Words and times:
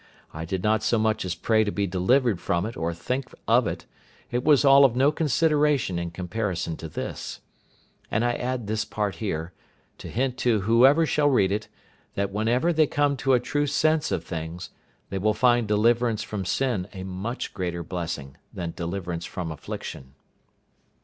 I 0.33 0.45
did 0.45 0.63
not 0.63 0.81
so 0.81 0.97
much 0.97 1.23
as 1.25 1.35
pray 1.35 1.63
to 1.63 1.71
be 1.71 1.85
delivered 1.85 2.41
from 2.41 2.65
it 2.65 2.75
or 2.75 2.91
think 2.91 3.27
of 3.47 3.67
it; 3.67 3.85
it 4.31 4.43
was 4.43 4.65
all 4.65 4.83
of 4.83 4.95
no 4.95 5.11
consideration 5.11 5.99
in 5.99 6.09
comparison 6.09 6.75
to 6.77 6.89
this. 6.89 7.41
And 8.09 8.25
I 8.25 8.33
add 8.33 8.65
this 8.65 8.83
part 8.83 9.17
here, 9.17 9.53
to 9.99 10.07
hint 10.07 10.39
to 10.39 10.61
whoever 10.61 11.05
shall 11.05 11.29
read 11.29 11.51
it, 11.51 11.67
that 12.15 12.31
whenever 12.31 12.73
they 12.73 12.87
come 12.87 13.15
to 13.17 13.33
a 13.33 13.39
true 13.39 13.67
sense 13.67 14.11
of 14.11 14.23
things, 14.23 14.71
they 15.11 15.19
will 15.19 15.35
find 15.35 15.67
deliverance 15.67 16.23
from 16.23 16.45
sin 16.45 16.87
a 16.93 17.03
much 17.03 17.53
greater 17.53 17.83
blessing 17.83 18.37
than 18.51 18.73
deliverance 18.75 19.25
from 19.25 19.51
affliction. 19.51 20.15